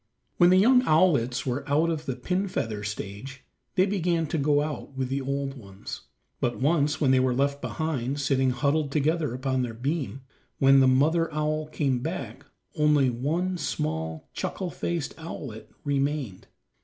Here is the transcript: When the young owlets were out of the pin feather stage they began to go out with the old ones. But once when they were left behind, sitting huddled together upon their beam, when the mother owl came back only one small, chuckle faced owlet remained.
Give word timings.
When 0.37 0.49
the 0.49 0.57
young 0.57 0.81
owlets 0.87 1.45
were 1.45 1.63
out 1.69 1.91
of 1.91 2.07
the 2.07 2.15
pin 2.15 2.47
feather 2.47 2.83
stage 2.83 3.45
they 3.75 3.85
began 3.85 4.25
to 4.29 4.39
go 4.39 4.63
out 4.63 4.97
with 4.97 5.09
the 5.09 5.21
old 5.21 5.53
ones. 5.53 6.07
But 6.39 6.57
once 6.59 6.99
when 6.99 7.11
they 7.11 7.19
were 7.19 7.35
left 7.35 7.61
behind, 7.61 8.19
sitting 8.19 8.49
huddled 8.49 8.91
together 8.91 9.31
upon 9.35 9.61
their 9.61 9.75
beam, 9.75 10.21
when 10.57 10.79
the 10.79 10.87
mother 10.87 11.31
owl 11.31 11.67
came 11.67 11.99
back 11.99 12.47
only 12.75 13.11
one 13.11 13.59
small, 13.59 14.27
chuckle 14.33 14.71
faced 14.71 15.13
owlet 15.19 15.69
remained. 15.83 16.47